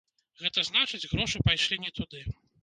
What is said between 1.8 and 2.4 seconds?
не туды.